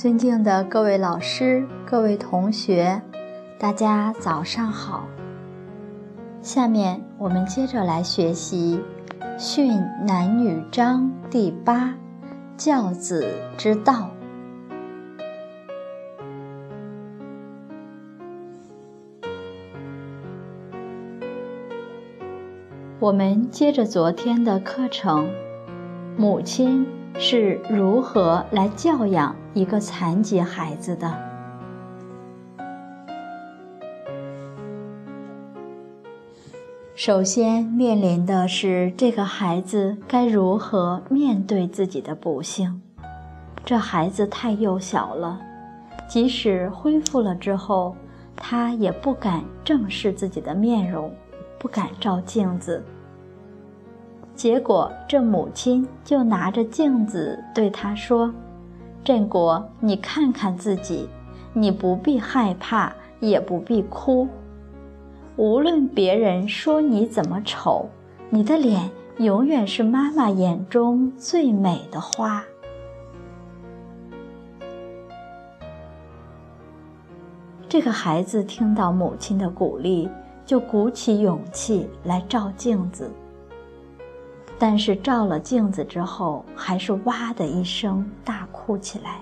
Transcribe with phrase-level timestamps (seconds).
[0.00, 3.02] 尊敬的各位老师、各位同学，
[3.58, 5.06] 大家早上好。
[6.40, 8.80] 下面我们接着来学习
[9.38, 11.92] 《训男女章》第八，
[12.56, 13.28] 教子
[13.58, 14.08] 之道。
[22.98, 25.28] 我们接着昨天的课程，
[26.16, 26.86] 母亲
[27.18, 31.14] 是如何来教养一个残疾孩子的？
[36.94, 42.82] 首先面临的是这个孩子该如何面对自己的不幸。
[43.64, 45.40] 这孩子太幼小了，
[46.08, 47.94] 即使恢复了之后，
[48.36, 51.10] 他也不敢正视自己的面容。
[51.58, 52.82] 不敢照镜子，
[54.40, 58.32] 结果这母亲就拿着镜子对他说
[59.04, 61.06] ：“振国，你看看自己，
[61.52, 64.26] 你不必害怕，也不必哭。
[65.36, 67.90] 无论别人说你怎么丑，
[68.30, 72.42] 你的脸永远是妈妈眼中最美的花。”
[77.68, 80.08] 这个孩子听到母亲的鼓励。
[80.46, 83.08] 就鼓起勇气来照镜子，
[84.60, 89.16] 但是照了镜子之后，还是哇的一声大哭起来。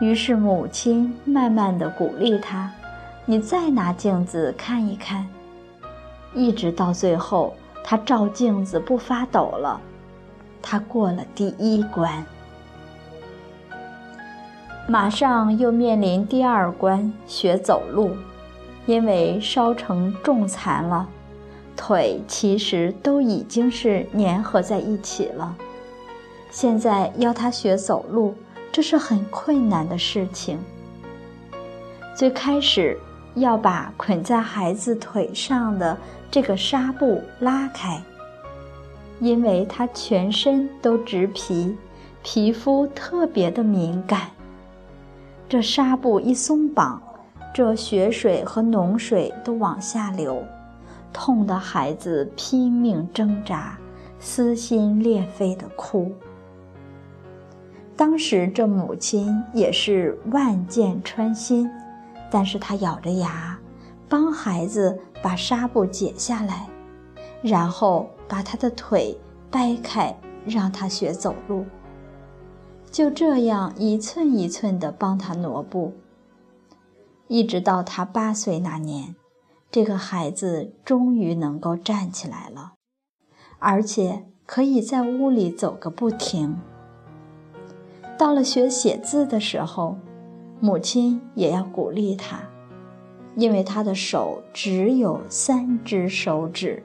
[0.00, 2.72] 于是母亲慢慢的鼓励他
[3.26, 5.28] ：“你再拿镜子看一看。”
[6.34, 7.54] 一直到最后，
[7.84, 9.78] 他照镜子不发抖了，
[10.62, 12.24] 他过了第一关。
[14.88, 18.16] 马上又面临第二关，学走路。
[18.86, 21.08] 因为烧成重残了，
[21.76, 25.56] 腿其实都已经是粘合在一起了。
[26.50, 28.34] 现在要他学走路，
[28.72, 30.58] 这是很困难的事情。
[32.16, 32.98] 最开始
[33.34, 35.96] 要把捆在孩子腿上的
[36.30, 38.00] 这个纱布拉开，
[39.20, 41.76] 因为他全身都直皮，
[42.22, 44.30] 皮肤特别的敏感。
[45.48, 47.02] 这纱布一松绑。
[47.52, 50.42] 这血水和脓水都往下流，
[51.14, 53.78] 痛的孩子拼命挣扎，
[54.18, 56.12] 撕心裂肺的哭。
[57.96, 61.70] 当时这母亲也是万箭穿心，
[62.30, 63.56] 但是她咬着牙，
[64.08, 66.68] 帮孩子把纱布解下来，
[67.40, 69.16] 然后把他的腿
[69.50, 70.14] 掰开，
[70.44, 71.64] 让他学走路。
[72.90, 75.92] 就这样一寸一寸地帮他挪步。
[77.28, 79.14] 一直到他八岁那年，
[79.74, 82.74] 这个孩子终于能够站起来了，
[83.58, 86.56] 而且可以在屋里走个不停。
[88.16, 89.96] 到了学写字的时候，
[90.60, 92.38] 母亲也要鼓励他，
[93.34, 96.80] 因为他的手只有三只手指，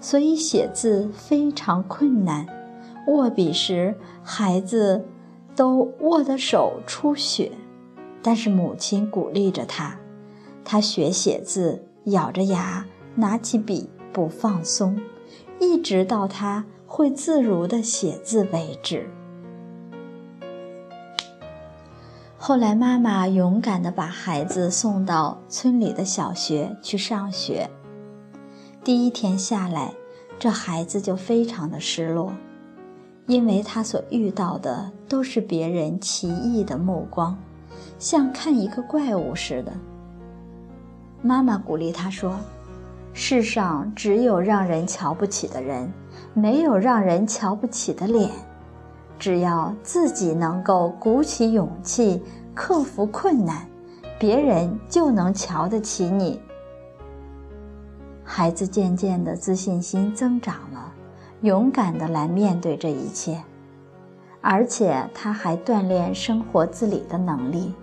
[0.00, 2.46] 所以写字非常困难。
[3.08, 5.04] 握笔时，孩子
[5.54, 7.52] 都握得手出血。
[8.22, 9.98] 但是母亲鼓励着他，
[10.64, 15.00] 他学写字，咬着牙，拿起笔不放松，
[15.58, 19.08] 一直到他会自如的写字为止。
[22.36, 27.68] 后来，妈妈勇敢的把孩子送到村里的小学去上学。
[28.82, 29.92] 第一天下来，
[30.38, 32.32] 这孩子就非常的失落，
[33.26, 37.38] 因为他所遇到的都是别人奇异的目光。
[37.98, 39.72] 像看一个怪物似的。
[41.22, 42.34] 妈妈鼓励他说
[43.12, 45.92] ：“世上只有让人瞧不起的人，
[46.32, 48.30] 没有让人瞧不起的脸。
[49.18, 52.22] 只要自己能够鼓起勇气
[52.54, 53.66] 克服困难，
[54.18, 56.40] 别人就能瞧得起你。”
[58.24, 60.92] 孩子渐渐的自信心增长了，
[61.42, 63.42] 勇敢的来面对这一切，
[64.40, 67.74] 而且他还锻炼生活自理的能力。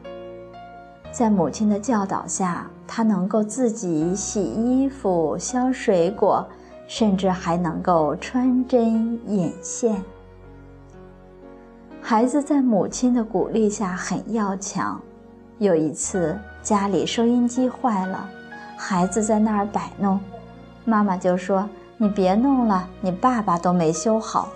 [1.12, 6.48] 在母亲的教导下，他能够自己洗衣服、削水果，
[6.88, 10.02] 甚至还能够穿针引线。
[12.02, 15.00] 孩子在母亲的鼓励下很要强。
[15.60, 18.30] 有一次家里收音机坏了，
[18.78, 20.20] 孩子在那儿摆弄，
[20.86, 21.68] 妈妈就说
[21.98, 24.50] ：“你别弄了，你爸爸都没修好。”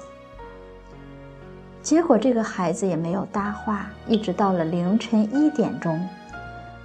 [1.81, 5.99] 结果这个孩子也没有搭话，一直到了凌晨一点钟。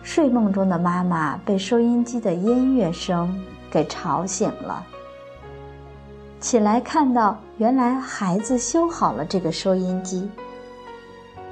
[0.06, 4.86] 睡梦中的妈妈被收音机的音乐声给吵醒了，
[6.38, 10.30] 起来看到原来孩子修好了这个收音机。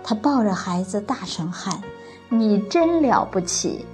[0.04, 1.82] 他抱着孩子大声喊
[2.30, 3.84] ：“你真了不起！”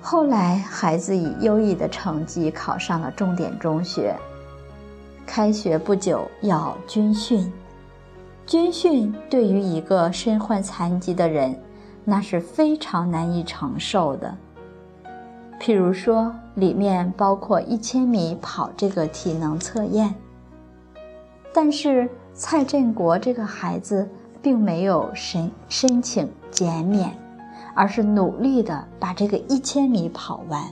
[0.00, 4.14] 后来，孩子以优异的成绩考上了重点中学。
[5.26, 7.52] 开学不久要军训，
[8.46, 11.58] 军训对于一个身患残疾的人，
[12.04, 14.36] 那是非常难以承受的。
[15.60, 20.14] 譬如说，里面包括一千米跑这个体能测验。
[21.52, 24.08] 但是蔡振国这个孩子
[24.40, 27.16] 并没有申申请减免。
[27.74, 30.62] 而是努力的把这个一千米跑完。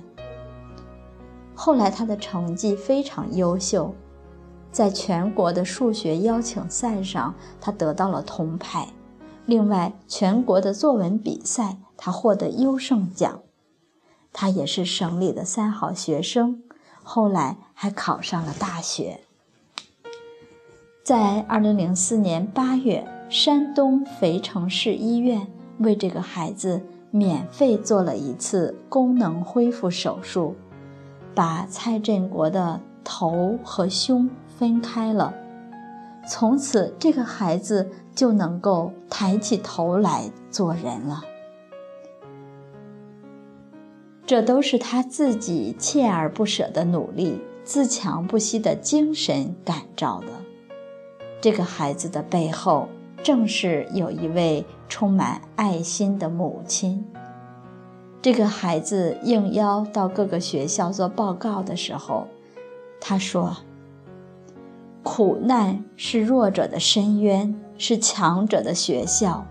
[1.54, 3.94] 后来他的成绩非常优秀，
[4.72, 8.88] 在全国的数学邀请赛上，他得到了铜牌。
[9.46, 13.40] 另外，全国的作文比赛，他获得优胜奖。
[14.32, 16.62] 他也是省里的三好学生，
[17.02, 19.20] 后来还考上了大学。
[21.02, 25.48] 在二零零四年八月，山东肥城市医院。
[25.78, 30.54] 为这个孩子免费做了一次功能恢复手术，
[31.34, 34.28] 把蔡振国的头和胸
[34.60, 35.34] 分开了。
[36.28, 41.24] 从此，这个孩子就能够抬起头来做人了。
[44.24, 50.26] 这都是他自己锲而不舍的努力、自强不息的精神感召的。
[51.40, 52.86] 这个孩子的背后。
[53.22, 57.04] 正是有一位充满爱心的母亲。
[58.22, 62.28] 这个孩子应邀到各个学校做报告的时候，
[62.98, 63.58] 他说
[65.12, 69.44] ：“苦难是弱者的深渊，是强者的学校。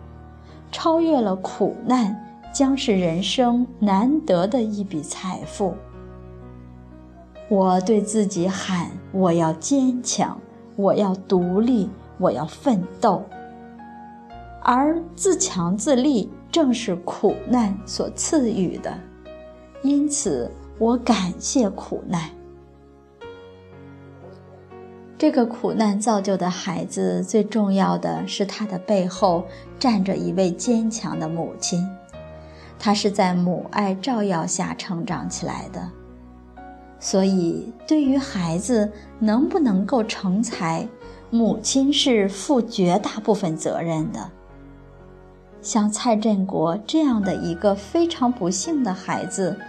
[0.72, 2.16] 超越了苦难，
[2.54, 5.76] 将是人生难得的一笔财富。”
[7.52, 10.40] 我对自己喊：“我要坚强，
[10.78, 13.22] 我要独立，我要奋斗。”
[14.64, 18.98] 而自强自立正是苦难所赐予的，
[19.84, 22.30] 因此我感谢苦难。
[25.20, 29.44] 这个苦难造就的孩子，最重要的是他的背后
[29.78, 31.86] 站着一位坚强的母亲，
[32.80, 35.90] 他是在母爱照耀下成长起来的。
[37.02, 38.90] 所以，对于孩子
[39.20, 40.88] 能不能够成才，
[41.30, 44.32] 母亲是负绝大部分责任的。
[45.62, 49.60] 像蔡振国这样的一个非常不幸的孩子，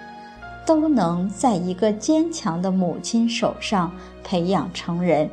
[0.71, 3.91] 都能在一个坚强的母亲手上
[4.23, 5.29] 培养成人。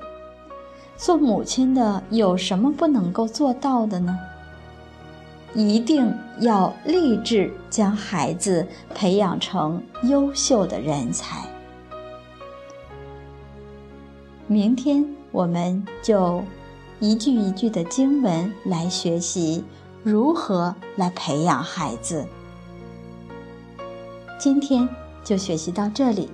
[0.97, 4.17] 做母亲的有什么不能够做到的呢？
[5.53, 11.47] 一定要立志将孩子培养成优秀的人才。
[14.47, 16.43] 明天我们就
[16.99, 19.63] 一句一句的经文来学习。
[20.01, 22.25] 如何来培养孩子？
[24.39, 24.87] 今天
[25.27, 26.29] 就学习到这里，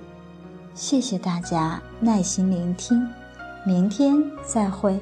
[0.72, 3.04] 谢谢大家耐心聆听，
[3.66, 4.14] 明天
[4.46, 5.00] 再会。